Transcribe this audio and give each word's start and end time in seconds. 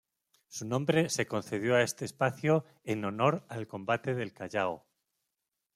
Su 0.47 0.65
nombre 0.65 1.09
se 1.11 1.27
concedió 1.27 1.75
a 1.75 1.83
este 1.83 2.05
espacio 2.05 2.65
en 2.85 3.05
honor 3.05 3.45
al 3.49 3.67
combate 3.67 4.15
del 4.15 4.33
Callao. 4.33 4.87